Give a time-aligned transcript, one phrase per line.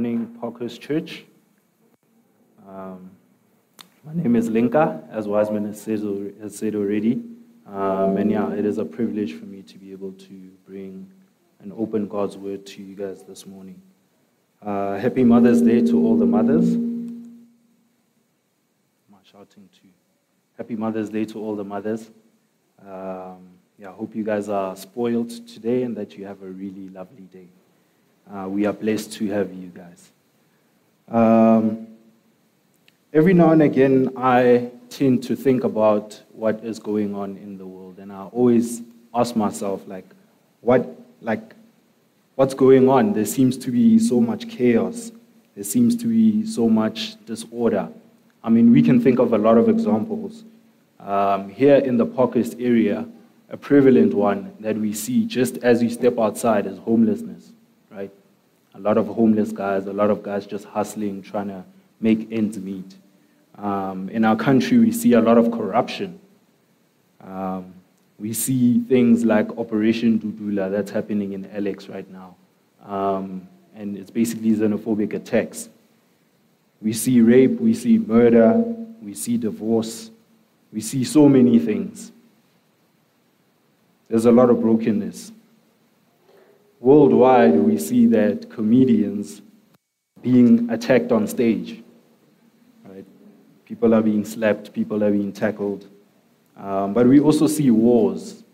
[0.00, 1.26] morning, Parkhurst Church.
[2.66, 3.10] Um,
[4.02, 6.00] my name is Linka, as Wiseman has said,
[6.40, 7.22] has said already.
[7.66, 10.32] Um, and yeah, it is a privilege for me to be able to
[10.66, 11.06] bring
[11.60, 13.82] and open God's word to you guys this morning.
[14.62, 16.72] Uh, happy Mother's Day to all the mothers.
[16.72, 17.36] Am
[19.12, 19.90] I shouting too?
[20.56, 22.10] Happy Mother's Day to all the mothers.
[22.80, 26.88] Um, yeah, I hope you guys are spoiled today and that you have a really
[26.88, 27.50] lovely day.
[28.28, 30.10] Uh, we are blessed to have you guys.
[31.08, 31.86] Um,
[33.12, 37.66] every now and again, I tend to think about what is going on in the
[37.66, 38.82] world, and I always
[39.14, 40.06] ask myself, like,
[40.60, 40.88] what,
[41.20, 41.54] like,
[42.34, 43.12] what's going on?
[43.12, 45.12] There seems to be so much chaos.
[45.54, 47.88] There seems to be so much disorder.
[48.42, 50.44] I mean, we can think of a lot of examples.
[50.98, 53.06] Um, here in the Parkhurst area,
[53.50, 57.52] a prevalent one that we see just as you step outside is homelessness?
[58.74, 61.64] A lot of homeless guys, a lot of guys just hustling, trying to
[62.00, 62.96] make ends meet.
[63.58, 66.18] Um, in our country, we see a lot of corruption.
[67.22, 67.74] Um,
[68.18, 72.36] we see things like Operation Dudula that's happening in Alex right now.
[72.84, 75.68] Um, and it's basically xenophobic attacks.
[76.82, 78.62] We see rape, we see murder,
[79.02, 80.10] we see divorce,
[80.72, 82.12] we see so many things.
[84.08, 85.32] There's a lot of brokenness.
[86.80, 89.42] Worldwide, we see that comedians
[90.22, 91.82] being attacked on stage.
[92.84, 93.04] Right?
[93.66, 95.86] People are being slapped, people are being tackled.
[96.56, 98.44] Um, but we also see wars.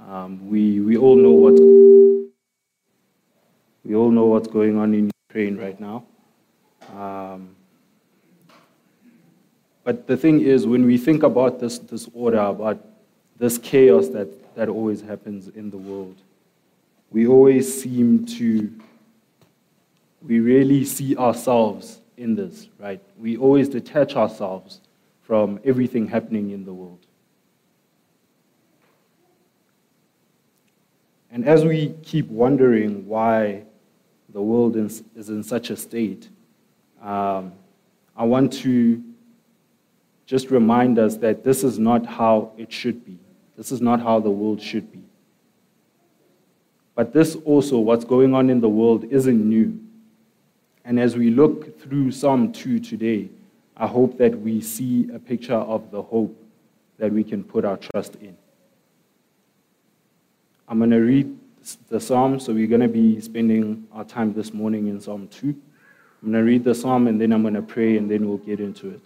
[0.00, 1.54] Um, we, we all know what
[3.84, 6.04] we all know what's going on in Ukraine right now.
[6.94, 7.56] Um,
[9.84, 12.84] but the thing is, when we think about this disorder, about
[13.38, 16.16] this chaos that, that always happens in the world,
[17.10, 18.72] we always seem to,
[20.22, 23.00] we really see ourselves in this, right?
[23.18, 24.80] We always detach ourselves
[25.22, 27.06] from everything happening in the world.
[31.32, 33.62] And as we keep wondering why
[34.32, 36.28] the world is, in such a state,
[37.00, 37.52] um,
[38.16, 39.02] I want to
[40.26, 43.18] just remind us that this is not how it should be.
[43.56, 45.02] This is not how the world should be.
[47.00, 49.80] But this also, what's going on in the world, isn't new.
[50.84, 53.30] And as we look through Psalm 2 today,
[53.74, 56.36] I hope that we see a picture of the hope
[56.98, 58.36] that we can put our trust in.
[60.68, 61.34] I'm going to read
[61.88, 65.48] the psalm, so we're going to be spending our time this morning in Psalm 2.
[65.48, 68.36] I'm going to read the psalm and then I'm going to pray and then we'll
[68.36, 69.00] get into it.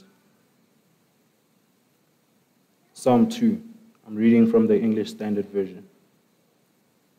[2.93, 3.63] Psalm 2.
[4.05, 5.84] I'm reading from the English Standard Version.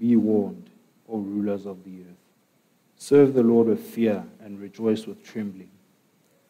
[0.00, 0.70] be warned,
[1.08, 2.16] O rulers of the earth.
[2.96, 5.70] Serve the Lord with fear and rejoice with trembling.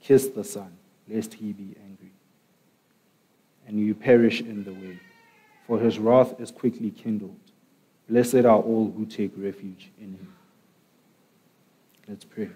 [0.01, 0.73] Kiss the Son,
[1.09, 2.13] lest he be angry,
[3.67, 4.99] and you perish in the way,
[5.67, 7.37] for his wrath is quickly kindled.
[8.09, 10.35] Blessed are all who take refuge in him.
[12.09, 12.49] Let's pray.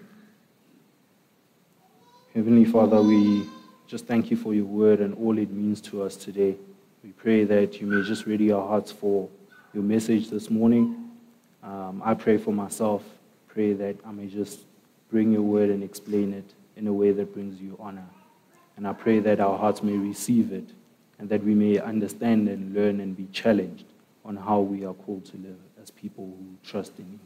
[2.33, 3.47] Heavenly Father, we
[3.87, 6.55] just thank you for your word and all it means to us today.
[7.03, 9.29] We pray that you may just ready our hearts for
[9.75, 11.11] your message this morning.
[11.61, 13.03] Um, I pray for myself,
[13.49, 14.61] pray that I may just
[15.11, 16.45] bring your word and explain it
[16.77, 18.07] in a way that brings you honor.
[18.77, 20.69] And I pray that our hearts may receive it
[21.19, 23.83] and that we may understand and learn and be challenged
[24.23, 27.19] on how we are called to live as people who trust in you.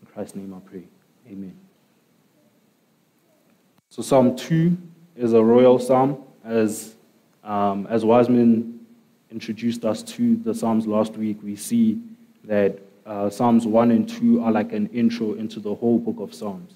[0.00, 0.84] In Christ's name I pray.
[1.30, 1.54] Amen.
[3.90, 4.76] So Psalm 2
[5.16, 6.94] is a royal psalm, as,
[7.44, 8.73] um, as Wiseman
[9.34, 12.00] introduced us to the Psalms last week, we see
[12.44, 16.32] that uh, Psalms 1 and 2 are like an intro into the whole book of
[16.32, 16.74] Psalms.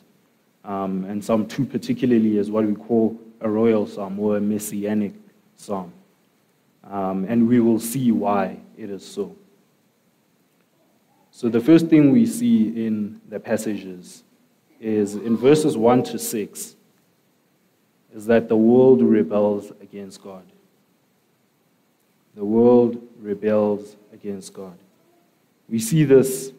[0.64, 5.14] Um, and Psalm 2, particularly, is what we call a royal psalm or a messianic
[5.56, 5.93] psalm.
[6.90, 9.37] Um, and we will see why it is so.
[11.31, 14.25] So, the first thing we see in the passages
[14.81, 16.75] is in verses 1 to 6
[18.14, 20.43] is that the world rebels against God.
[22.38, 24.79] The world rebels against God.
[25.69, 26.52] We see this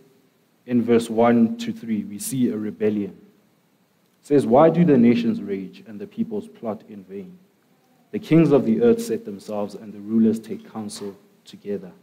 [0.66, 2.04] in verse 1 to 3.
[2.04, 3.12] We see a rebellion.
[3.12, 7.40] It says, Why do the nations rage and the peoples plot in vain?
[8.12, 11.16] The kings of the earth set themselves, and the rulers take counsel
[11.46, 11.94] together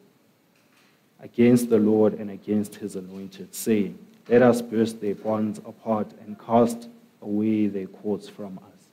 [1.21, 6.41] against the Lord and against his anointed, saying, Let us burst their bonds apart and
[6.41, 6.89] cast
[7.21, 8.87] away their cords from us.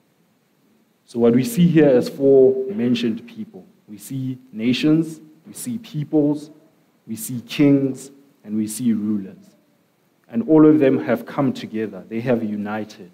[1.05, 6.49] So, what we see here is four mentioned people we see nations, we see peoples,
[7.07, 8.11] we see kings,
[8.43, 9.55] and we see rulers.
[10.29, 13.11] And all of them have come together, they have united.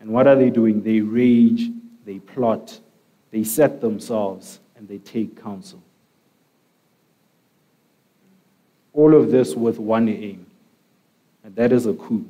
[0.00, 0.82] And what are they doing?
[0.82, 1.70] They rage,
[2.04, 2.80] they plot,
[3.30, 5.82] they set themselves, and they take counsel.
[8.92, 10.44] All of this with one aim,
[11.44, 12.26] and that is a coup.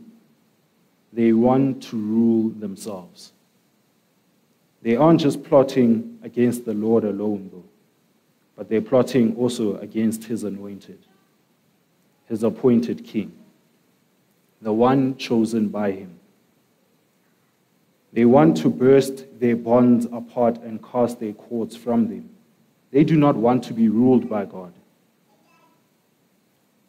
[1.12, 3.32] They want to rule themselves.
[4.82, 7.64] They aren't just plotting against the Lord alone, though,
[8.56, 10.98] but they're plotting also against his anointed,
[12.26, 13.32] his appointed king,
[14.60, 16.18] the one chosen by him.
[18.12, 22.28] They want to burst their bonds apart and cast their cords from them.
[22.90, 24.72] They do not want to be ruled by God.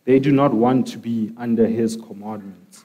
[0.06, 2.84] They do not want to be under his commandments.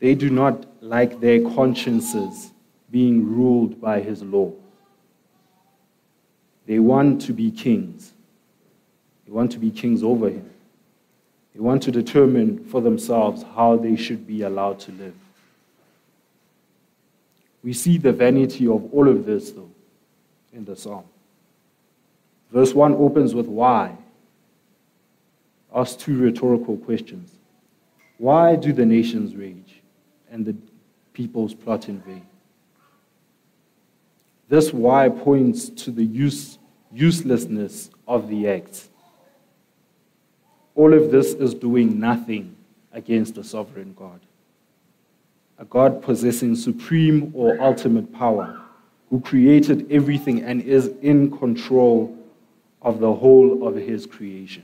[0.00, 2.52] They do not like their consciences
[2.90, 4.52] being ruled by his law.
[6.66, 8.12] They want to be kings.
[9.26, 10.48] They want to be kings over him.
[11.54, 15.14] They want to determine for themselves how they should be allowed to live.
[17.62, 19.70] We see the vanity of all of this, though,
[20.52, 21.04] in the psalm.
[22.52, 23.96] Verse 1 opens with why.
[25.74, 27.32] Asks two rhetorical questions.
[28.16, 29.80] Why do the nations rage
[30.30, 30.56] and the
[31.12, 32.26] peoples plot in vain?
[34.48, 36.58] This why points to the use,
[36.92, 38.88] uselessness of the acts.
[40.74, 42.56] All of this is doing nothing
[42.92, 44.20] against a sovereign God
[45.58, 48.60] a God possessing supreme or ultimate power,
[49.10, 52.16] who created everything and is in control
[52.80, 54.62] of the whole of his creation.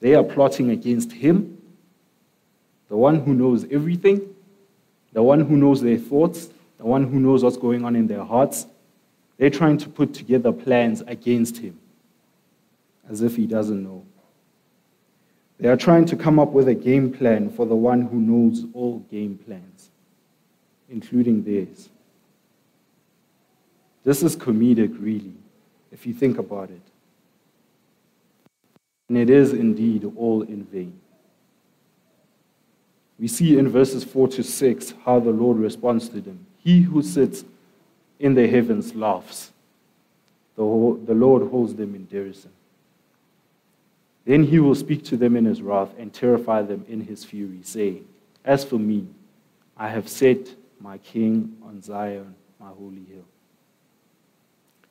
[0.00, 1.62] They are plotting against him,
[2.88, 4.34] the one who knows everything,
[5.12, 8.24] the one who knows their thoughts, the one who knows what's going on in their
[8.24, 8.66] hearts.
[9.36, 11.78] They're trying to put together plans against him
[13.06, 14.02] as if he doesn't know.
[15.58, 18.64] They are trying to come up with a game plan for the one who knows
[18.72, 19.90] all game plans,
[20.88, 21.90] including theirs.
[24.02, 25.34] This is comedic, really,
[25.92, 26.80] if you think about it.
[29.10, 30.98] And it is indeed all in vain.
[33.18, 36.46] We see in verses 4 to 6 how the Lord responds to them.
[36.62, 37.44] He who sits
[38.18, 39.50] in the heavens laughs,
[40.56, 40.62] the,
[41.06, 42.50] the Lord holds them in derision.
[44.26, 47.60] Then he will speak to them in his wrath and terrify them in his fury,
[47.62, 48.06] saying,
[48.44, 49.06] As for me,
[49.76, 53.24] I have set my king on Zion, my holy hill.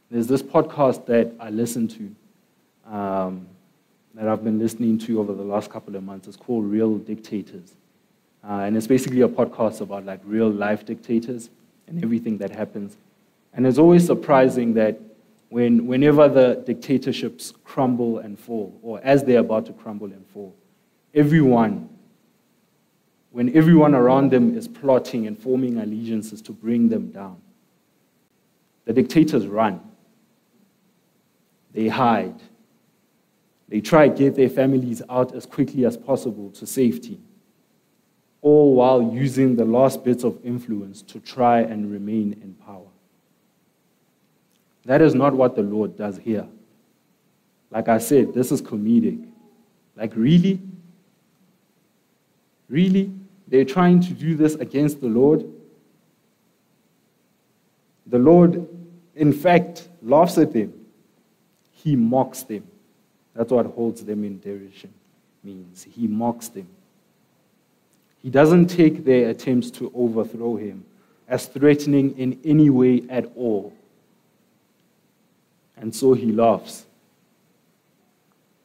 [0.10, 3.48] There's this podcast that I listen to, um,
[4.16, 6.28] that I've been listening to over the last couple of months.
[6.28, 7.76] It's called Real Dictators.
[8.44, 11.50] Uh, and it's basically a podcast about like real life dictators
[11.90, 12.98] and everything that happens.
[13.54, 15.00] And it's always surprising that
[15.50, 20.56] when, whenever the dictatorships crumble and fall, or as they're about to crumble and fall,
[21.14, 21.90] everyone,
[23.32, 27.42] when everyone around them is plotting and forming allegiances to bring them down,
[28.86, 29.82] the dictators run.
[31.74, 32.42] They hide.
[33.68, 37.20] They try to get their families out as quickly as possible to safety,
[38.42, 42.88] all while using the last bits of influence to try and remain in power.
[44.86, 46.48] That is not what the Lord does here.
[47.70, 49.28] Like I said, this is comedic.
[49.96, 50.62] Like, really?
[52.70, 53.12] Really?
[53.48, 55.46] They're trying to do this against the Lord?
[58.08, 58.68] The Lord,
[59.16, 60.74] in fact, laughs at them.
[61.72, 62.64] He mocks them.
[63.36, 64.94] That's what holds them in derision
[65.44, 65.84] means.
[65.84, 66.68] He mocks them.
[68.22, 70.86] He doesn't take their attempts to overthrow him
[71.28, 73.74] as threatening in any way at all
[75.80, 76.86] and so he laughs.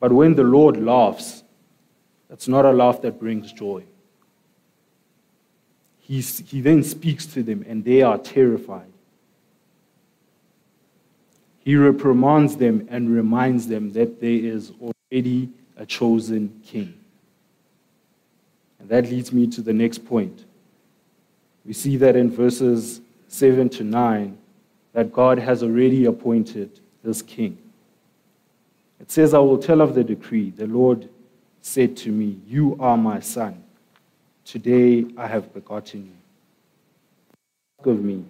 [0.01, 1.43] But when the Lord laughs,
[2.31, 3.85] It's not a laugh that brings joy.
[5.99, 8.91] He's, he then speaks to them, and they are terrified.
[11.61, 16.95] He reprimands them and reminds them that there is already a chosen king.
[18.85, 20.45] And that leads me to the next point.
[21.65, 24.37] We see that in verses 7 to 9
[24.93, 27.57] that God has already appointed this king.
[29.01, 30.51] It says, I will tell of the decree.
[30.51, 31.09] The Lord
[31.63, 33.65] said to me, You are my son.
[34.45, 37.91] Today I have begotten you.
[37.91, 38.23] Of me,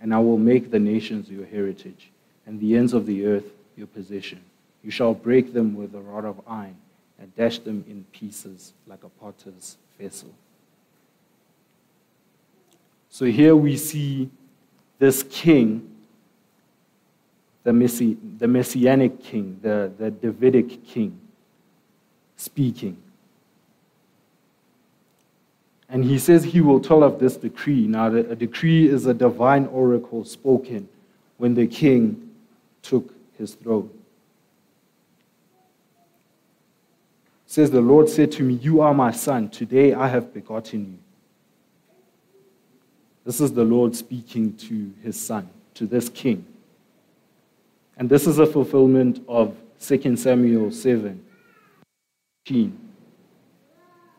[0.00, 2.10] and I will make the nations your heritage,
[2.46, 3.44] and the ends of the earth
[3.76, 4.40] your possession.
[4.84, 6.76] You shall break them with a rod of iron,
[7.20, 10.30] and dash them in pieces like a potter's vessel.
[13.10, 14.30] So here we see
[14.98, 15.88] this king,
[17.62, 21.20] the, Messi- the messianic king, the, the Davidic king,
[22.36, 22.96] speaking.
[25.88, 27.86] And he says he will tell of this decree.
[27.86, 30.88] Now, a decree is a divine oracle spoken
[31.36, 32.30] when the king
[32.82, 33.90] took his throne.
[37.50, 39.48] Says, The Lord said to me, You are my son.
[39.48, 40.98] Today I have begotten you.
[43.24, 46.46] This is the Lord speaking to his son, to this king.
[47.96, 51.24] And this is a fulfillment of 2 Samuel 7,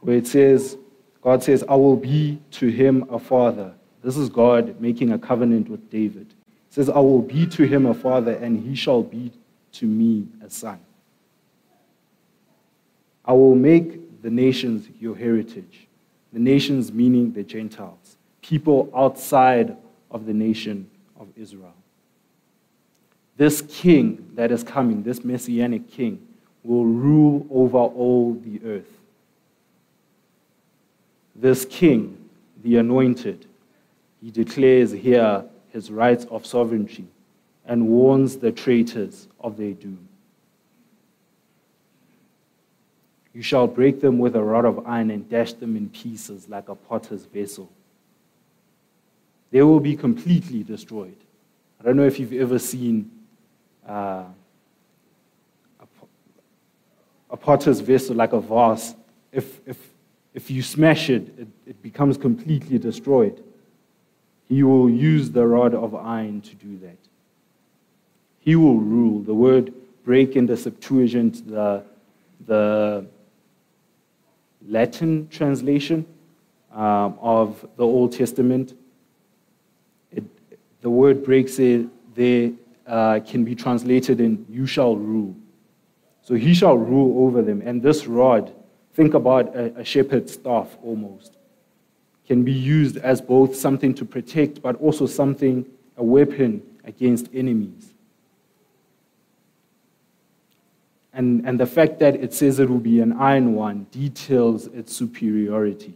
[0.01, 0.77] where it says,
[1.21, 3.73] God says, I will be to him a father.
[4.03, 6.27] This is God making a covenant with David.
[6.67, 9.31] It says, I will be to him a father, and he shall be
[9.73, 10.81] to me a son.
[13.25, 15.87] I will make the nations your heritage.
[16.33, 19.75] The nations meaning the Gentiles, people outside
[20.09, 21.73] of the nation of Israel.
[23.37, 26.25] This king that is coming, this messianic king,
[26.63, 29.01] will rule over all the earth
[31.41, 32.29] this king,
[32.63, 33.47] the anointed,
[34.21, 37.07] he declares here his rights of sovereignty
[37.65, 40.07] and warns the traitors of their doom.
[43.33, 46.69] You shall break them with a rod of iron and dash them in pieces like
[46.69, 47.69] a potter's vessel.
[49.51, 51.15] They will be completely destroyed.
[51.79, 53.09] I don't know if you've ever seen
[53.87, 54.23] uh,
[55.79, 55.87] a,
[57.29, 58.95] a potter's vessel, like a vase.
[59.31, 59.77] If, if
[60.33, 63.43] if you smash it, it, it becomes completely destroyed.
[64.47, 66.97] He will use the rod of iron to do that.
[68.39, 69.21] He will rule.
[69.21, 69.73] The word
[70.03, 71.83] break in the Septuagint, the,
[72.45, 73.05] the
[74.67, 76.05] Latin translation
[76.71, 78.77] um, of the Old Testament,
[80.11, 80.23] it,
[80.81, 82.51] the word breaks it, there
[82.87, 85.35] uh, can be translated in you shall rule.
[86.21, 87.61] So he shall rule over them.
[87.65, 88.53] And this rod
[88.93, 91.37] Think about a, a shepherd's staff almost.
[92.27, 95.65] Can be used as both something to protect, but also something,
[95.97, 97.90] a weapon against enemies.
[101.13, 104.95] And, and the fact that it says it will be an iron one details its
[104.95, 105.93] superiority.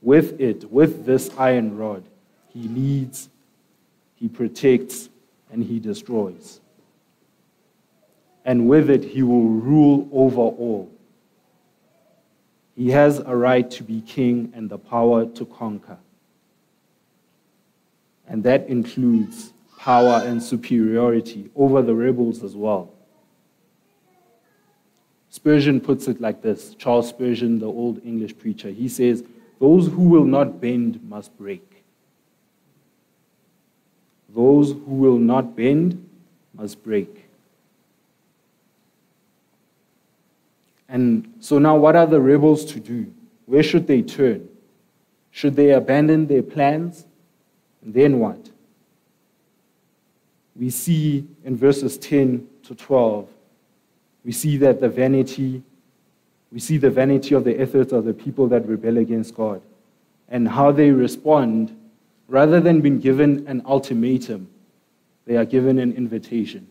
[0.00, 2.04] With it, with this iron rod,
[2.48, 3.28] he leads,
[4.14, 5.08] he protects,
[5.50, 6.60] and he destroys
[8.44, 10.90] and with it he will rule over all.
[12.74, 15.98] He has a right to be king and the power to conquer.
[18.26, 19.52] And that includes
[19.82, 22.88] power and superiority over the rebels as well.
[25.28, 29.24] Spurgeon puts it like this Charles Spurgeon, the old English preacher, he says,
[29.58, 31.82] Those who will not bend must break.
[34.32, 36.08] Those who will not bend
[36.54, 37.28] must break.
[40.88, 43.12] And so now, what are the rebels to do?
[43.46, 44.48] Where should they turn?
[45.32, 47.04] Should they abandon their plans?
[47.82, 48.52] And then what?
[50.54, 53.28] We see in verses 10 to 12,
[54.24, 55.62] we see that the vanity,
[56.52, 59.62] we see the vanity of the efforts of the people that rebel against God
[60.28, 61.76] and how they respond.
[62.28, 64.48] Rather than being given an ultimatum,
[65.26, 66.68] they are given an invitation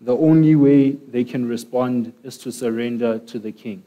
[0.00, 3.82] the only way they can respond is to surrender to the king.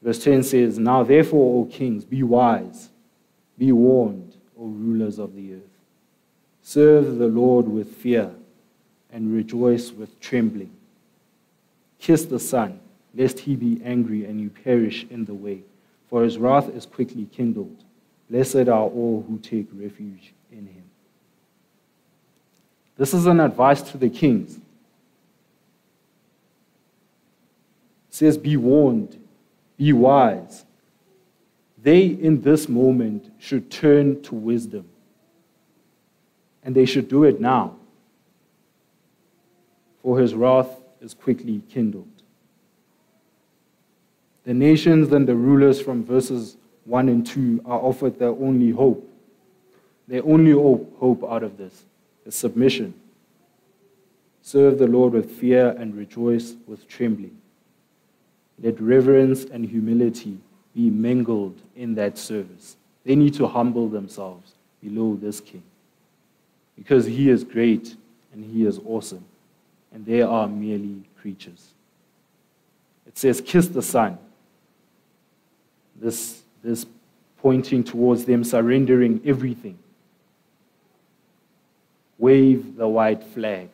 [0.00, 2.88] Verse 10 says, Now therefore, O kings, be wise,
[3.58, 4.27] be warned,
[4.58, 5.78] O rulers of the earth.
[6.62, 8.30] Serve the Lord with fear
[9.12, 10.70] and rejoice with trembling.
[11.98, 12.80] Kiss the Son,
[13.14, 15.62] lest he be angry and you perish in the way,
[16.08, 17.84] for his wrath is quickly kindled.
[18.30, 20.84] Blessed are all who take refuge in him.
[22.96, 24.58] This is an advice to the kings.
[28.18, 29.16] says, Be warned,
[29.76, 30.64] be wise.
[31.82, 34.88] They, in this moment, should turn to wisdom.
[36.62, 37.76] And they should do it now,
[40.02, 40.68] for his wrath
[41.00, 42.08] is quickly kindled.
[44.44, 49.08] The nations and the rulers from verses 1 and 2 are offered their only hope.
[50.08, 51.84] Their only hope, out of this
[52.24, 52.94] is submission.
[54.42, 57.38] Serve the Lord with fear and rejoice with trembling.
[58.60, 60.38] Let reverence and humility
[60.78, 62.76] be mingled in that service.
[63.04, 65.64] They need to humble themselves below this king
[66.76, 67.96] because he is great
[68.32, 69.24] and he is awesome,
[69.92, 71.72] and they are merely creatures.
[73.08, 74.18] It says, Kiss the Son
[76.00, 76.86] this, this
[77.38, 79.80] pointing towards them surrendering everything.
[82.18, 83.68] Wave the white flag.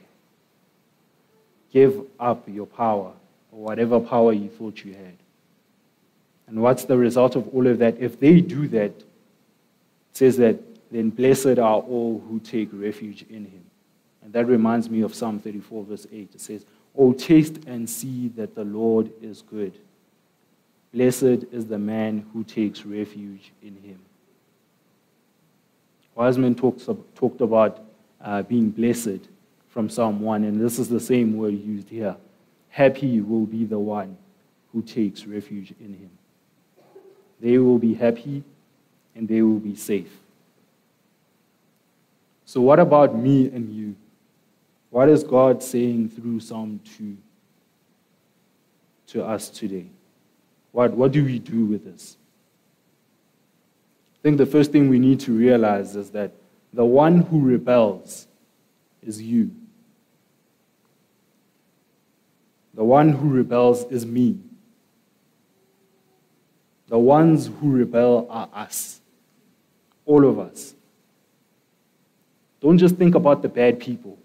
[1.71, 3.13] Give up your power,
[3.53, 5.17] or whatever power you thought you had.
[6.47, 7.99] And what's the result of all of that?
[7.99, 9.05] If they do that, it
[10.13, 10.61] says that
[10.91, 13.65] then blessed are all who take refuge in him.
[14.23, 16.31] And that reminds me of Psalm 34, verse 8.
[16.35, 16.65] It says,
[16.97, 19.73] Oh, taste and see that the Lord is good.
[20.93, 23.99] Blessed is the man who takes refuge in him.
[26.15, 27.83] Wiseman talks, talked about
[28.21, 29.29] uh, being blessed
[29.71, 32.15] from Psalm 1, and this is the same word used here.
[32.69, 34.17] Happy will be the one
[34.73, 36.11] who takes refuge in him.
[37.41, 38.43] They will be happy
[39.15, 40.11] and they will be safe.
[42.45, 43.97] So, what about me and you?
[44.91, 47.17] What is God saying through Psalm 2
[49.09, 49.87] to us today?
[50.73, 52.17] What, what do we do with this?
[54.17, 56.33] I think the first thing we need to realize is that
[56.73, 58.27] the one who rebels
[59.03, 59.51] is you.
[62.75, 64.39] The one who rebels is me.
[66.89, 69.01] The ones who rebel are us,
[70.05, 70.75] all of us.
[72.61, 74.19] Don't just think about the bad people.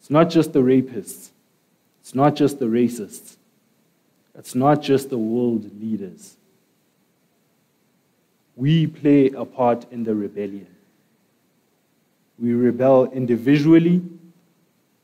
[0.00, 1.30] It's not just the rapists,
[2.00, 3.36] it's not just the racists,
[4.34, 6.36] it's not just the world leaders.
[8.56, 10.66] We play a part in the rebellion.
[12.38, 14.02] We rebel individually,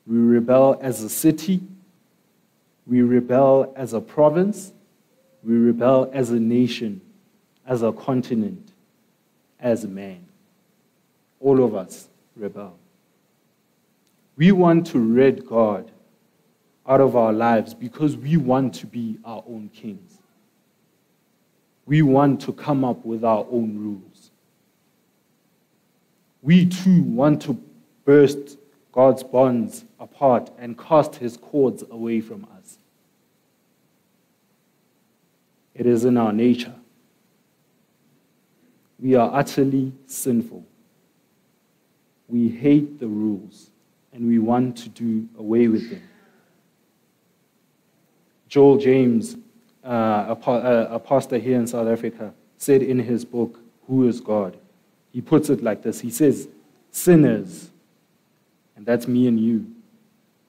[0.06, 1.60] we rebel as a city,
[2.86, 4.72] we rebel as a province,
[5.42, 7.00] we rebel as a nation,
[7.66, 8.72] as a continent,
[9.58, 10.26] as man.
[11.40, 12.76] All of us rebel.
[14.36, 15.90] We want to rid God
[16.86, 20.18] out of our lives because we want to be our own kings.
[21.86, 24.30] We want to come up with our own rules.
[26.42, 27.60] We too want to
[28.04, 28.58] burst
[28.92, 32.78] God's bonds apart and cast his cords away from us.
[35.74, 36.74] It is in our nature.
[38.98, 40.64] We are utterly sinful.
[42.28, 43.70] We hate the rules
[44.12, 46.02] and we want to do away with them.
[48.48, 49.36] Joel James,
[49.84, 54.20] uh, a, uh, a pastor here in South Africa, said in his book, Who is
[54.20, 54.56] God?
[55.12, 56.48] He puts it like this He says,
[56.90, 57.70] Sinners,
[58.76, 59.66] and that's me and you,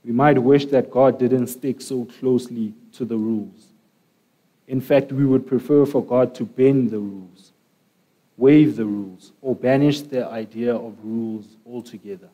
[0.03, 3.70] we might wish that God didn't stick so closely to the rules.
[4.71, 7.51] In fact, we would prefer for God to bend the rules,
[8.37, 12.29] waive the rules, or banish the idea of rules altogether.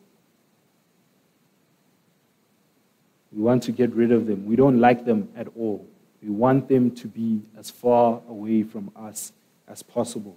[3.32, 4.46] We want to get rid of them.
[4.46, 5.84] We don't like them at all.
[6.22, 9.32] We want them to be as far away from us
[9.66, 10.36] as possible.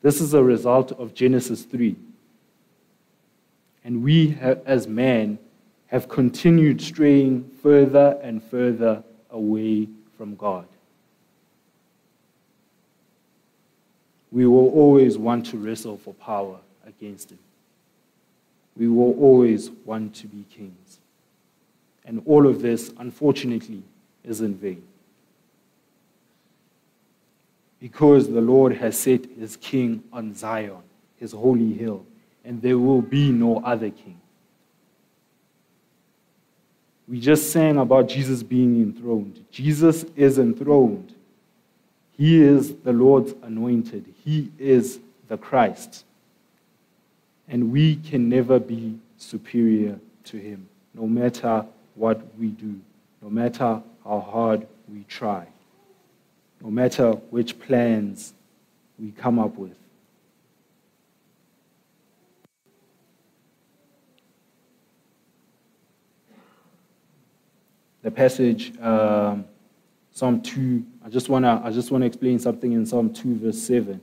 [0.00, 1.96] This is a result of Genesis 3.
[3.82, 5.40] And we, have, as man,
[5.88, 10.66] have continued straying further and further away from God.
[14.30, 17.38] We will always want to wrestle for power against Him
[18.78, 21.00] we will always want to be kings.
[22.04, 23.82] And all of this, unfortunately,
[24.24, 24.82] is in vain.
[27.80, 30.82] Because the Lord has set his king on Zion,
[31.18, 32.06] his holy hill,
[32.44, 34.20] and there will be no other king.
[37.08, 39.44] We just sang about Jesus being enthroned.
[39.50, 41.14] Jesus is enthroned.
[42.16, 44.04] He is the Lord's anointed.
[44.24, 46.04] He is the Christ
[47.48, 52.78] and we can never be superior to him, no matter what we do,
[53.22, 55.46] no matter how hard we try,
[56.62, 58.34] no matter which plans
[58.98, 59.74] we come up with.
[68.08, 69.44] The passage, um,
[70.12, 73.60] Psalm 2, I just want to I just wanna explain something in Psalm 2, verse
[73.60, 74.00] 7.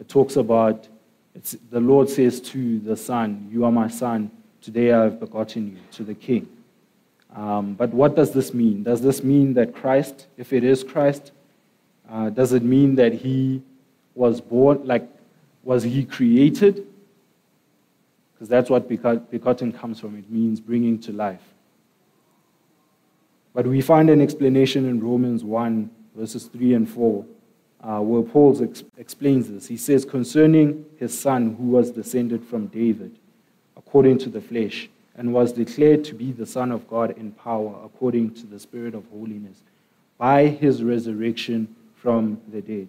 [0.00, 0.88] It talks about,
[1.36, 4.28] it's, the Lord says to the Son, You are my Son,
[4.60, 6.48] today I have begotten you, to the King.
[7.36, 8.82] Um, but what does this mean?
[8.82, 11.30] Does this mean that Christ, if it is Christ,
[12.10, 13.62] uh, does it mean that he
[14.16, 15.08] was born, like,
[15.62, 16.88] was he created?
[18.32, 20.18] Because that's what begotten comes from.
[20.18, 21.53] It means bringing to life.
[23.54, 27.24] But we find an explanation in Romans 1, verses 3 and 4,
[27.82, 29.68] uh, where Paul ex- explains this.
[29.68, 33.16] He says, concerning his son who was descended from David,
[33.76, 37.74] according to the flesh, and was declared to be the Son of God in power,
[37.84, 39.62] according to the Spirit of holiness,
[40.18, 42.88] by his resurrection from the dead.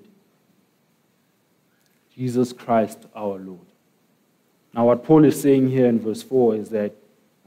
[2.15, 3.60] Jesus Christ our Lord.
[4.73, 6.93] Now, what Paul is saying here in verse 4 is that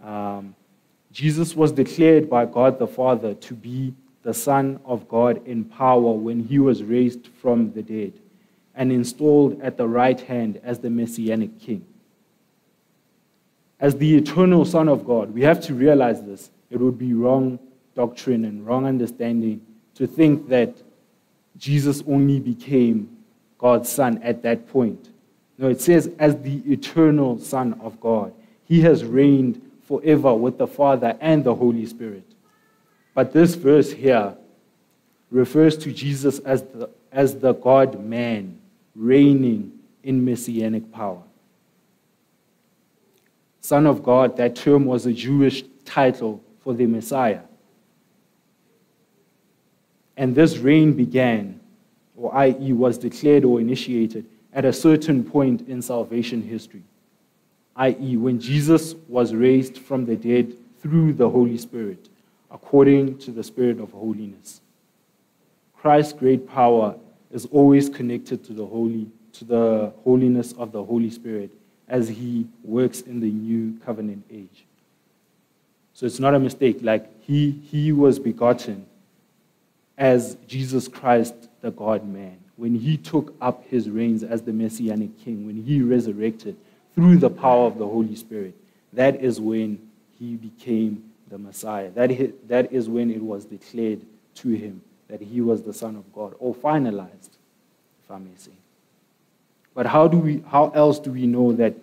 [0.04, 0.54] um,
[1.12, 6.12] Jesus was declared by God the Father to be the Son of God in power
[6.12, 8.12] when he was raised from the dead
[8.74, 11.84] and installed at the right hand as the Messianic King
[13.80, 15.32] as the eternal Son of God.
[15.32, 16.50] We have to realize this.
[16.70, 17.58] It would be wrong
[17.94, 20.74] doctrine and wrong understanding to think that
[21.56, 23.16] Jesus only became
[23.58, 25.08] God's Son at that point.
[25.58, 28.32] No, it says, as the eternal Son of God.
[28.64, 32.24] He has reigned forever with the Father and the Holy Spirit.
[33.14, 34.36] But this verse here
[35.30, 38.60] refers to Jesus as the, as the God man
[38.94, 39.72] reigning
[40.02, 41.22] in messianic power.
[43.62, 47.40] Son of God, that term was a Jewish title for the Messiah.
[50.18, 51.60] And this reign began,
[52.14, 56.82] or i.e., was declared or initiated at a certain point in salvation history,
[57.78, 62.08] i.e., when Jesus was raised from the dead through the Holy Spirit,
[62.50, 64.60] according to the Spirit of holiness.
[65.76, 66.96] Christ's great power
[67.30, 71.50] is always connected to the holy, to the holiness of the Holy Spirit
[71.88, 74.64] as he works in the new covenant age.
[75.94, 76.78] So it's not a mistake.
[76.82, 78.86] Like he, he was begotten
[79.96, 82.38] as Jesus Christ, the God man.
[82.56, 86.56] When he took up his reigns as the messianic king, when he resurrected
[86.98, 88.56] through the power of the Holy Spirit,
[88.92, 89.78] that is when
[90.18, 91.90] he became the Messiah.
[91.90, 92.10] That,
[92.48, 94.00] that is when it was declared
[94.34, 97.30] to him that he was the Son of God, or finalized,
[98.02, 98.50] if I may say.
[99.76, 101.76] But how, do we, how else do we know that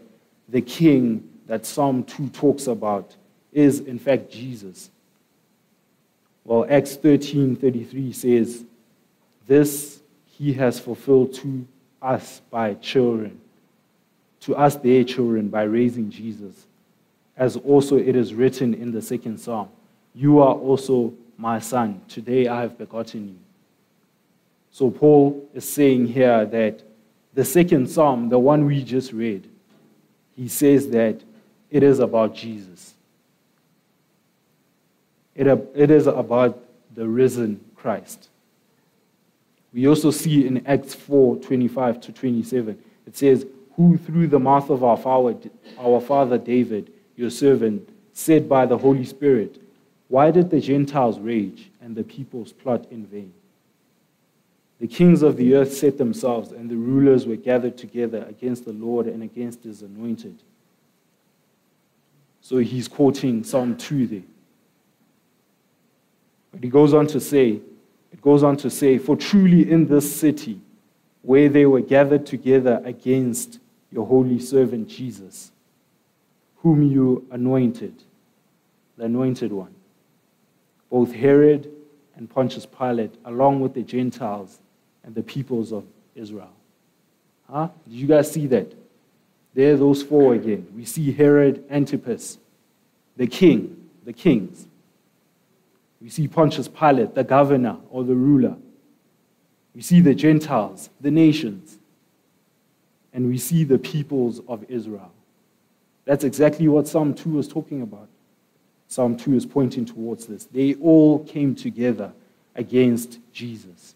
[0.50, 3.16] the king that Psalm 2 talks about
[3.54, 4.90] is, in fact, Jesus?
[6.44, 8.66] Well, Acts 13 33 says,
[9.48, 11.66] This he has fulfilled to
[12.02, 13.40] us by children,
[14.46, 16.68] to us their children by raising Jesus,
[17.36, 19.70] as also it is written in the second psalm
[20.14, 23.36] You are also my son, today I have begotten you.
[24.72, 26.84] So Paul is saying here that
[27.34, 29.50] the second psalm, the one we just read,
[30.36, 31.22] he says that
[31.72, 32.94] it is about Jesus.
[35.34, 36.60] It, it is about
[36.94, 38.30] the risen Christ.
[39.74, 42.78] We also see in Acts 4 25 to 27,
[43.08, 45.36] it says, Who through the mouth of our father,
[45.80, 49.62] our father David, your servant, said by the Holy Spirit,
[50.08, 53.34] Why did the Gentiles rage and the peoples plot in vain?
[54.80, 58.74] The kings of the earth set themselves, and the rulers were gathered together against the
[58.74, 60.36] Lord and against his anointed.
[62.42, 64.22] So he's quoting Psalm 2 there.
[66.52, 67.62] But he goes on to say,
[68.16, 70.62] it goes on to say, For truly in this city,
[71.22, 73.60] where they were gathered together against
[73.92, 75.52] your holy servant Jesus,
[76.58, 78.04] whom you anointed,
[78.98, 79.74] the anointed one,
[80.90, 81.72] both Herod
[82.16, 84.60] and Pontius Pilate, along with the Gentiles
[85.04, 86.54] and the peoples of Israel.
[87.50, 87.70] Huh?
[87.88, 88.74] Did you guys see that?
[89.54, 90.68] There those four again.
[90.76, 92.38] We see Herod Antipas,
[93.16, 94.68] the king, the kings.
[96.02, 98.56] We see Pontius Pilate, the governor or the ruler.
[99.74, 101.78] We see the Gentiles, the nations.
[103.16, 105.12] And we see the peoples of Israel.
[106.04, 108.10] That's exactly what Psalm 2 is talking about.
[108.90, 110.46] Psalm 2 is pointing towards this.
[110.46, 112.12] They all came together
[112.56, 113.96] against Jesus.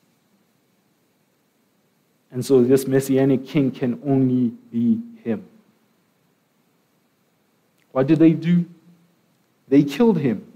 [2.32, 5.45] And so this messianic king can only be him.
[7.91, 8.65] What did they do?
[9.67, 10.49] They killed him,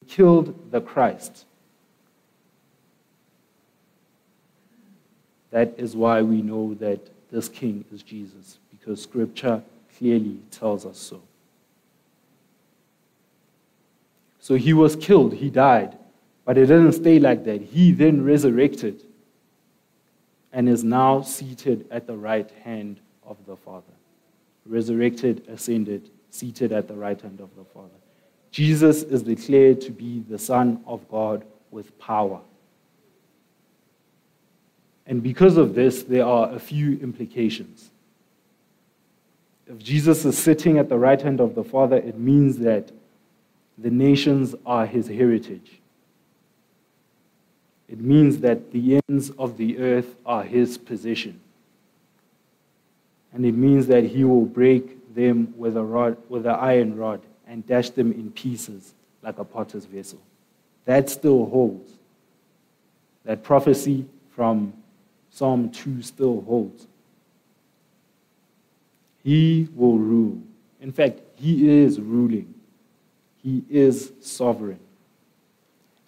[0.00, 1.46] they killed the Christ.
[5.50, 9.62] That is why we know that this king is Jesus, because scripture
[9.98, 11.20] clearly tells us so.
[14.38, 15.96] So he was killed, he died,
[16.44, 17.60] But it didn't stay like that.
[17.60, 19.02] He then resurrected
[20.52, 23.92] and is now seated at the right hand of the Father.
[24.64, 27.88] Resurrected, ascended, seated at the right hand of the Father.
[28.52, 32.40] Jesus is declared to be the Son of God with power.
[35.06, 37.90] And because of this, there are a few implications.
[39.68, 42.90] If Jesus is sitting at the right hand of the Father, it means that
[43.78, 45.80] the nations are his heritage.
[47.88, 51.40] It means that the ends of the earth are his possession.
[53.32, 57.20] And it means that he will break them with a rod, with an iron rod
[57.46, 60.20] and dash them in pieces like a potter's vessel.
[60.84, 61.92] That still holds.
[63.24, 64.72] That prophecy from
[65.36, 66.86] Psalm 2 still holds.
[69.22, 70.40] He will rule.
[70.80, 72.54] In fact, he is ruling.
[73.42, 74.78] He is sovereign.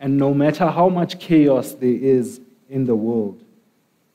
[0.01, 3.45] And no matter how much chaos there is in the world,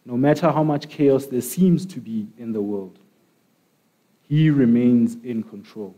[0.03, 2.97] no matter how much chaos there seems to be in the world,
[4.27, 5.93] he remains in control.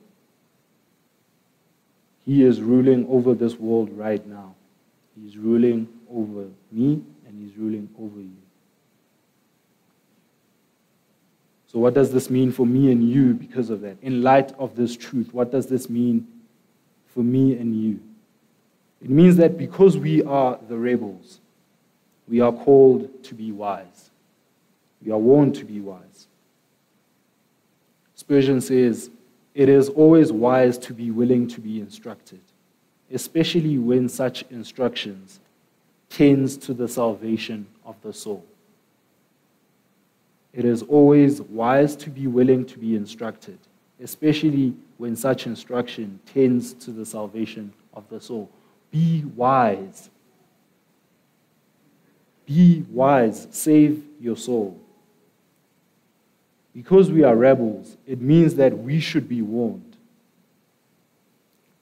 [2.26, 4.56] He is ruling over this world right now.
[5.18, 8.45] He's ruling over me and he's ruling over you.
[11.76, 13.98] So, what does this mean for me and you because of that?
[14.02, 16.26] In light of this truth, what does this mean
[17.08, 18.00] for me and you?
[19.02, 21.42] It means that because we are the rebels,
[22.30, 24.10] we are called to be wise.
[25.06, 26.28] We are warned to be wise.
[28.16, 29.10] Spurgeon says,
[29.54, 32.40] It is always wise to be willing to be instructed,
[33.12, 35.42] especially when such instructions
[36.10, 38.46] tends to the salvation of the soul.
[40.56, 43.60] It is always wise to be willing to be instructed,
[44.02, 48.50] especially when such instruction tends to the salvation of the soul.
[48.90, 50.10] Be wise.
[52.46, 53.48] Be wise.
[53.52, 54.80] Save your soul.
[56.74, 59.98] Because we are rebels, it means that we should be warned.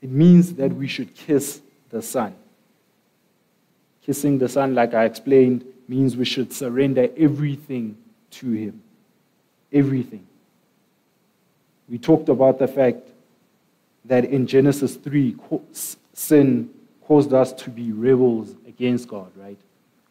[0.02, 2.34] It means that we should kiss the son.
[4.04, 7.98] Kissing the son, like I explained, means we should surrender everything
[8.36, 8.82] to Him.
[9.72, 10.26] Everything.
[11.90, 13.10] We talked about the fact
[14.06, 15.36] that in Genesis 3,
[16.14, 16.70] sin
[17.06, 19.60] caused us to be rebels against God, right?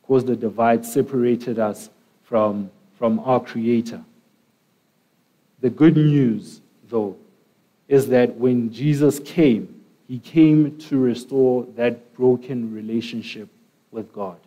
[0.06, 1.90] Caused the divide, separated us
[2.24, 4.02] from, from our Creator.
[5.60, 7.16] The good news, though,
[7.88, 13.48] is that when Jesus came, he came to restore that broken relationship
[13.90, 14.38] with God.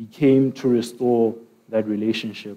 [0.00, 1.34] He came to restore
[1.68, 2.56] that relationship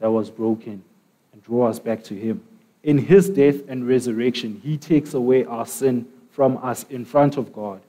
[0.00, 0.84] that was broken
[1.32, 2.42] and draw us back to Him.
[2.82, 7.52] In His death and resurrection, He takes away our sin from us in front of
[7.52, 7.80] God,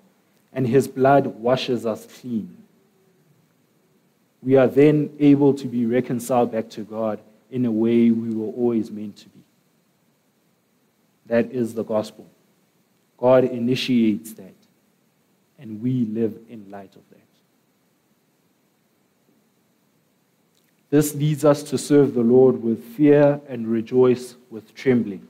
[0.53, 2.55] and his blood washes us clean.
[4.43, 8.53] We are then able to be reconciled back to God in a way we were
[8.53, 9.39] always meant to be.
[11.25, 12.27] That is the gospel.
[13.17, 14.53] God initiates that,
[15.57, 17.24] and we live in light of that.
[20.95, 25.27] This leads us to serve the Lord with fear and rejoice with trembling.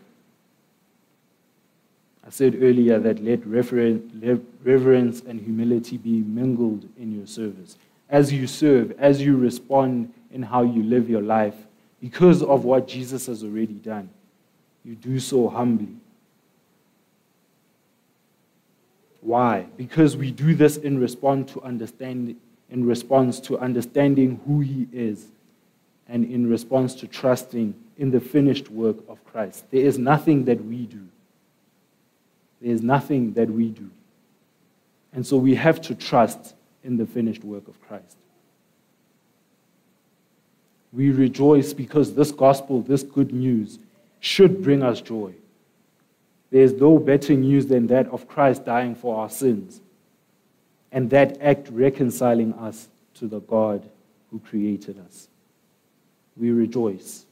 [2.24, 7.80] I said earlier that let reverence and humility be mingled in your service.
[8.12, 11.56] As you serve, as you respond in how you live your life,
[12.00, 14.12] because of what Jesus has already done,
[14.84, 15.96] you do so humbly.
[19.22, 19.66] Why?
[19.78, 22.36] Because we do this in response to understand,
[22.70, 25.30] in response to understanding who He is,
[26.08, 29.66] and in response to trusting in the finished work of Christ.
[29.72, 31.08] There is nothing that we do
[32.66, 33.92] there's nothing that we do.
[35.14, 38.18] And so we have to trust in the finished work of Christ.
[40.92, 43.78] We rejoice because this gospel, this good news,
[44.20, 45.34] should bring us joy.
[46.50, 49.82] There's no better news than that of Christ dying for our sins
[50.92, 53.88] and that act reconciling us to the God
[54.32, 55.28] who created us.
[56.38, 57.26] We rejoice.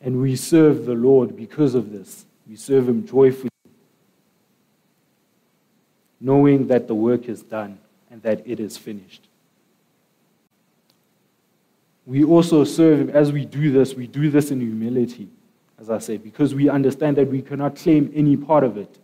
[0.00, 2.24] And we serve the Lord because of this.
[2.48, 3.50] We serve Him joyfully
[6.20, 7.78] knowing that the work is done
[8.10, 9.22] and that it is finished.
[12.06, 15.28] We also serve, Him as we do this, we do this in humility,
[15.78, 18.98] as I said, because we understand that we cannot claim any part of it.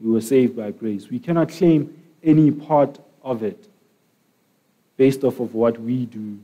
[0.00, 1.08] We were saved by grace.
[1.08, 3.68] We cannot claim any part of it
[4.96, 6.38] based off of what we do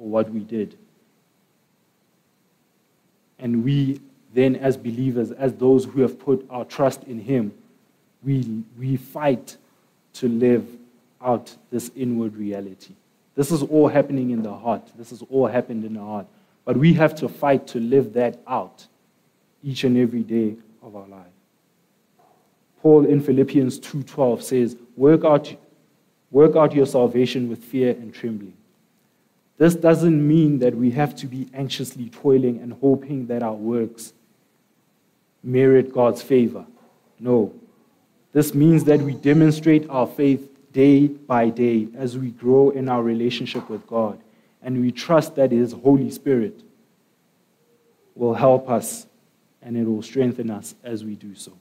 [0.00, 0.76] or what we did.
[3.38, 4.00] And we
[4.32, 7.52] then, as believers, as those who have put our trust in Him,
[8.22, 9.56] we, we fight
[10.14, 10.66] to live
[11.20, 12.94] out this inward reality.
[13.34, 14.82] This is all happening in the heart.
[14.96, 16.26] This has all happened in the heart.
[16.64, 18.86] But we have to fight to live that out
[19.64, 21.26] each and every day of our life.
[22.82, 25.54] Paul in Philippians 2:12 says, "Work out
[26.30, 28.54] work out your salvation with fear and trembling."
[29.60, 34.14] This doesn't mean that we have to be anxiously toiling and hoping that our works
[35.42, 36.64] merit God's favor.
[37.18, 37.52] No.
[38.32, 43.02] This means that we demonstrate our faith day by day as we grow in our
[43.02, 44.18] relationship with God
[44.62, 46.62] and we trust that His Holy Spirit
[48.14, 49.06] will help us
[49.60, 51.52] and it will strengthen us as we do so.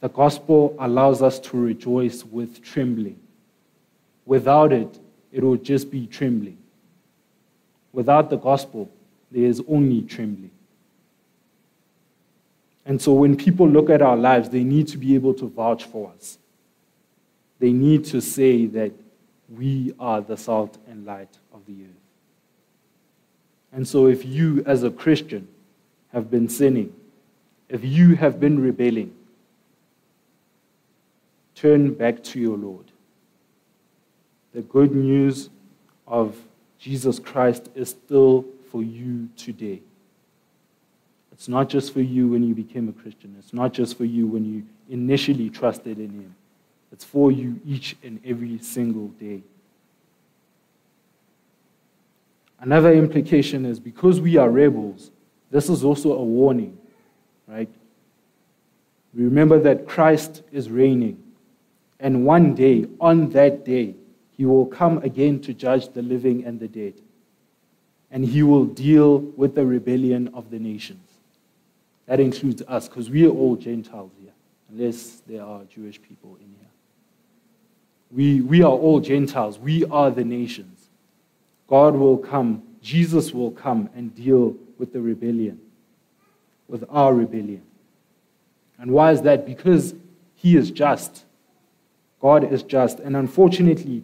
[0.00, 3.18] The gospel allows us to rejoice with trembling.
[4.26, 5.00] Without it,
[5.34, 6.56] it will just be trembling.
[7.92, 8.88] Without the gospel,
[9.32, 10.52] there is only trembling.
[12.86, 15.84] And so when people look at our lives, they need to be able to vouch
[15.84, 16.38] for us.
[17.58, 18.92] They need to say that
[19.48, 22.04] we are the salt and light of the earth.
[23.72, 25.48] And so if you, as a Christian,
[26.12, 26.94] have been sinning,
[27.68, 29.12] if you have been rebelling,
[31.56, 32.84] turn back to your Lord.
[34.54, 35.50] The good news
[36.06, 36.36] of
[36.78, 39.82] Jesus Christ is still for you today.
[41.32, 43.34] It's not just for you when you became a Christian.
[43.38, 46.34] It's not just for you when you initially trusted in Him.
[46.92, 49.42] It's for you each and every single day.
[52.60, 55.10] Another implication is because we are rebels,
[55.50, 56.78] this is also a warning,
[57.48, 57.68] right?
[59.12, 61.20] Remember that Christ is reigning.
[61.98, 63.96] And one day, on that day,
[64.36, 66.94] he will come again to judge the living and the dead.
[68.10, 71.08] And he will deal with the rebellion of the nations.
[72.06, 74.32] That includes us, because we are all Gentiles here,
[74.70, 76.68] unless there are Jewish people in here.
[78.10, 79.58] We, we are all Gentiles.
[79.58, 80.88] We are the nations.
[81.66, 85.60] God will come, Jesus will come and deal with the rebellion,
[86.68, 87.62] with our rebellion.
[88.78, 89.46] And why is that?
[89.46, 89.94] Because
[90.34, 91.24] he is just.
[92.20, 93.00] God is just.
[93.00, 94.02] And unfortunately,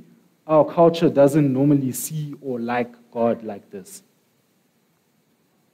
[0.51, 4.03] our culture doesn't normally see or like God like this.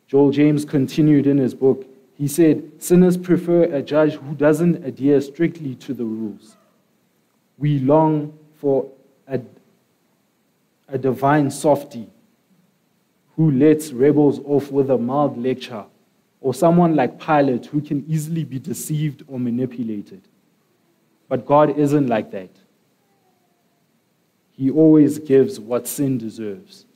[0.06, 1.86] Joel James continued in his book.
[2.14, 6.56] He said, Sinners prefer a judge who doesn't adhere strictly to the rules.
[7.56, 8.86] We long for
[9.26, 9.40] a,
[10.88, 12.08] a divine softy
[13.36, 15.86] who lets rebels off with a mild lecture,
[16.42, 20.20] or someone like Pilate who can easily be deceived or manipulated.
[21.28, 22.50] But God isn't like that.
[24.56, 26.86] He always gives what sin deserves.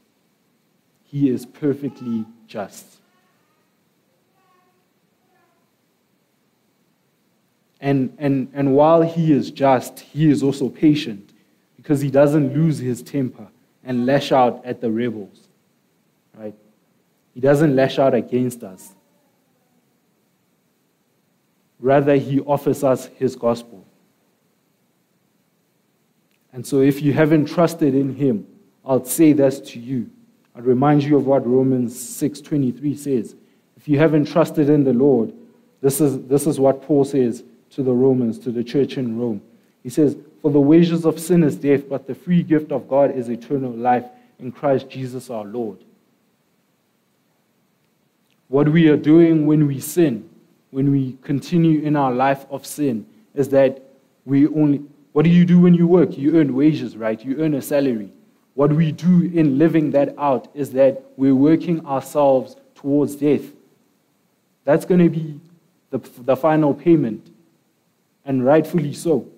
[1.04, 2.86] He is perfectly just.
[7.80, 11.32] And, and, and while he is just, he is also patient
[11.76, 13.48] because he doesn't lose his temper
[13.84, 15.48] and lash out at the rebels.
[16.34, 16.54] Right?
[17.34, 18.92] He doesn't lash out against us.
[21.78, 23.84] Rather, he offers us his gospel.
[26.52, 28.46] And so, if you haven't trusted in him,
[28.84, 30.10] I'll say this to you.
[30.56, 33.36] I'll remind you of what Romans 6:23 says.
[33.76, 35.32] If you haven't trusted in the Lord,
[35.80, 39.40] this is, this is what Paul says to the Romans, to the church in Rome.
[39.82, 43.16] He says, For the wages of sin is death, but the free gift of God
[43.16, 44.04] is eternal life
[44.38, 45.78] in Christ Jesus our Lord.
[48.48, 50.28] What we are doing when we sin,
[50.70, 53.80] when we continue in our life of sin, is that
[54.24, 56.16] we only, what do you do when you work?
[56.16, 57.22] You earn wages, right?
[57.22, 58.12] You earn a salary.
[58.54, 63.44] What we do in living that out is that we're working ourselves towards death.
[64.64, 65.40] That's going to be
[65.90, 67.32] the, the final payment,
[68.24, 69.28] and rightfully so.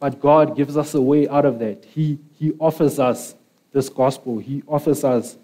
[0.00, 1.84] But God gives us a way out of that.
[1.84, 3.34] He, he offers us
[3.72, 5.36] this gospel, He offers us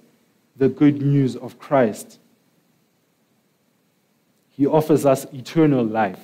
[0.56, 2.18] the good news of Christ.
[4.50, 6.20] He offers us eternal life.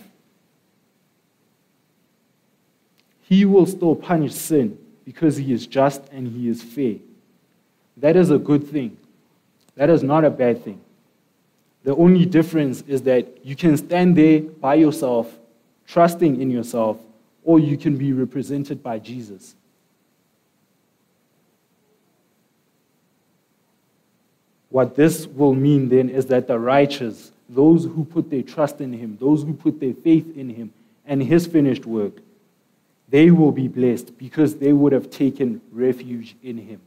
[3.30, 6.96] He will still punish sin because he is just and he is fair.
[7.96, 8.98] That is a good thing.
[9.76, 10.80] That is not a bad thing.
[11.84, 15.32] The only difference is that you can stand there by yourself,
[15.86, 16.98] trusting in yourself,
[17.44, 19.54] or you can be represented by Jesus.
[24.70, 28.92] What this will mean then is that the righteous, those who put their trust in
[28.92, 30.72] Him, those who put their faith in Him
[31.06, 32.14] and His finished work,
[33.10, 36.80] they will be blessed because they would have taken refuge in him.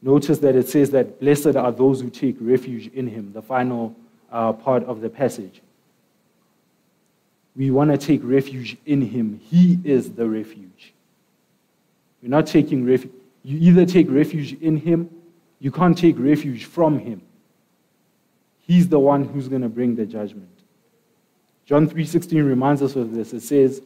[0.00, 3.94] Notice that it says that blessed are those who take refuge in him, the final
[4.30, 5.60] uh, part of the passage.
[7.58, 9.40] We want to take refuge in Him.
[9.50, 10.94] He is the refuge.
[12.22, 13.12] You're not taking refuge.
[13.42, 15.10] You either take refuge in Him,
[15.58, 17.20] you can't take refuge from Him.
[18.60, 20.57] He's the one who's going to bring the judgment.
[21.68, 23.34] John 3:16 reminds us of this.
[23.34, 23.82] It says,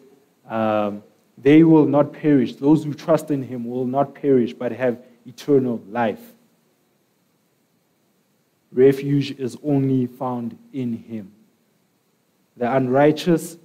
[0.49, 1.03] um,
[1.37, 2.55] "They will not perish.
[2.55, 6.33] Those who trust in Him will not perish, but have eternal life."
[8.72, 11.33] Refuge is only found in Him.
[12.57, 13.59] The unrighteous,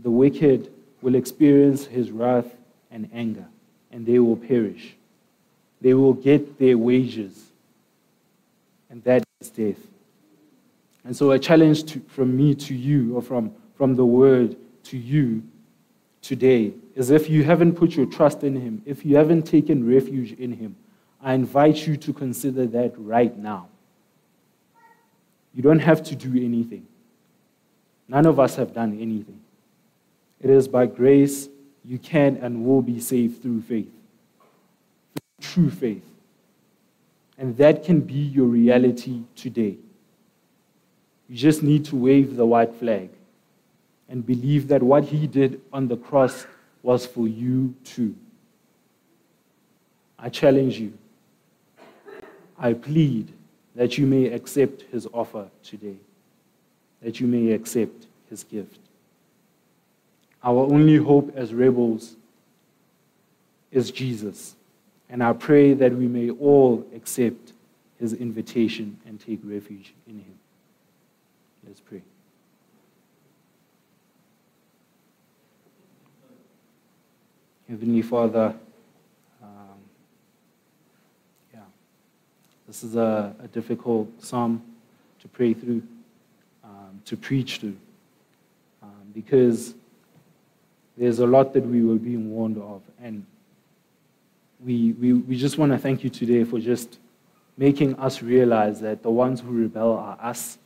[0.00, 2.56] the wicked, will experience His wrath
[2.90, 3.44] and anger,
[3.92, 4.96] and they will perish.
[5.82, 7.52] They will get their wages,
[8.88, 9.86] and that is death.
[11.04, 14.98] And so, a challenge to, from me to you, or from, from the word to
[14.98, 15.42] you
[16.22, 20.32] today, is if you haven't put your trust in Him, if you haven't taken refuge
[20.32, 20.76] in Him,
[21.20, 23.68] I invite you to consider that right now.
[25.54, 26.86] You don't have to do anything.
[28.08, 29.40] None of us have done anything.
[30.40, 31.48] It is by grace
[31.84, 33.90] you can and will be saved through faith,
[35.14, 36.04] through true faith.
[37.36, 39.78] And that can be your reality today.
[41.28, 43.10] You just need to wave the white flag
[44.08, 46.46] and believe that what he did on the cross
[46.82, 48.14] was for you too.
[50.18, 50.92] I challenge you.
[52.58, 53.32] I plead
[53.76, 55.96] that you may accept his offer today,
[57.02, 58.80] that you may accept his gift.
[60.42, 62.16] Our only hope as rebels
[63.70, 64.56] is Jesus,
[65.08, 67.52] and I pray that we may all accept
[68.00, 70.37] his invitation and take refuge in him.
[71.68, 72.00] Let's pray.
[77.68, 78.54] Heavenly Father,
[81.52, 81.60] Yeah,
[82.66, 84.62] This is a, a difficult psalm
[85.20, 85.82] to pray through,
[86.64, 87.76] um, to preach through,
[88.82, 89.74] um, because
[90.96, 92.80] there's a lot that we were being warned of.
[93.02, 93.26] And
[94.64, 96.98] we, we, we just want to thank you today for just
[97.58, 100.56] making us realize that the ones who rebel are us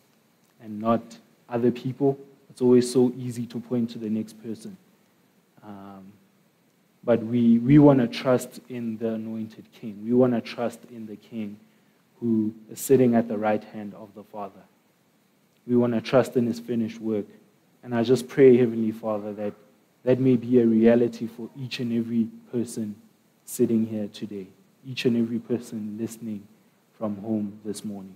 [0.63, 1.03] and not
[1.49, 2.19] other people.
[2.51, 4.77] It's always so easy to point to the next person.
[5.63, 6.13] Um,
[7.05, 10.01] but we, we want to trust in the anointed king.
[10.05, 11.59] We want to trust in the king
[12.21, 14.61] who is sitting at the right hand of the Father.
[15.67, 17.27] We want to trust in his finished work.
[17.83, 19.55] And I just pray, Heavenly Father, that
[20.05, 22.95] that may be a reality for each and every person
[23.45, 24.47] sitting here today,
[24.87, 26.47] each and every person listening
[26.99, 28.15] from home this morning.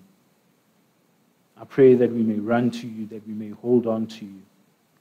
[1.60, 4.42] I pray that we may run to you, that we may hold on to you,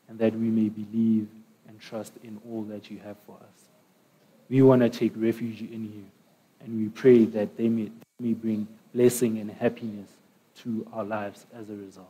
[0.08, 1.28] and that we may believe
[1.68, 3.66] and trust in all that you have for us.
[4.50, 6.06] We want to take refuge in you,
[6.62, 7.86] and we pray that they may,
[8.20, 10.10] they may bring blessing and happiness
[10.60, 12.08] to our lives as a result.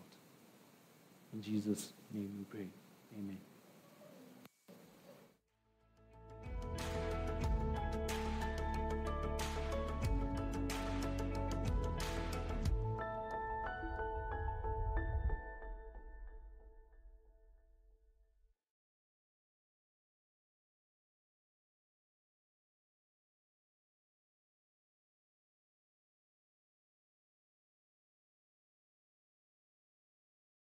[1.34, 2.68] In Jesus' name we pray.
[3.18, 3.38] Amen.